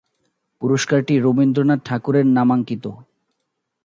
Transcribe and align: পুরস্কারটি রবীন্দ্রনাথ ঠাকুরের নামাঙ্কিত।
পুরস্কারটি 0.61 1.13
রবীন্দ্রনাথ 1.19 1.79
ঠাকুরের 1.85 2.25
নামাঙ্কিত। 2.27 2.85